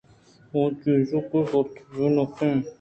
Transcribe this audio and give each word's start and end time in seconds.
آ 0.59 0.61
چیز 0.83 1.11
کہ 1.31 1.41
پر 1.51 1.51
تو 1.51 1.61
بے 1.93 2.05
نفیں 2.15 2.57